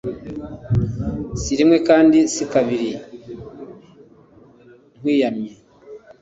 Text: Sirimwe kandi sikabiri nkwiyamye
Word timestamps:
Sirimwe 1.41 1.77
kandi 1.89 2.17
sikabiri 2.33 2.91
nkwiyamye 4.97 5.51